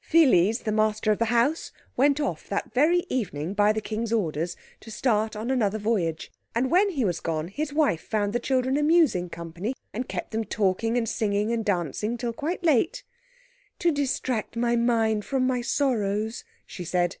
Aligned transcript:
Pheles, 0.00 0.60
the 0.60 0.72
master 0.72 1.12
of 1.12 1.18
the 1.18 1.26
house, 1.26 1.70
went 1.98 2.18
off 2.18 2.48
that 2.48 2.72
very 2.72 3.04
evening, 3.10 3.52
by 3.52 3.74
the 3.74 3.80
King's 3.82 4.10
orders, 4.10 4.56
to 4.80 4.90
start 4.90 5.36
on 5.36 5.50
another 5.50 5.76
voyage. 5.76 6.32
And 6.54 6.70
when 6.70 6.88
he 6.88 7.04
was 7.04 7.20
gone 7.20 7.48
his 7.48 7.74
wife 7.74 8.00
found 8.00 8.32
the 8.32 8.40
children 8.40 8.78
amusing 8.78 9.28
company, 9.28 9.74
and 9.92 10.08
kept 10.08 10.30
them 10.30 10.44
talking 10.44 10.96
and 10.96 11.06
singing 11.06 11.52
and 11.52 11.62
dancing 11.62 12.16
till 12.16 12.32
quite 12.32 12.64
late. 12.64 13.04
"To 13.80 13.92
distract 13.92 14.56
my 14.56 14.76
mind 14.76 15.26
from 15.26 15.46
my 15.46 15.60
sorrows," 15.60 16.42
she 16.64 16.84
said. 16.86 17.18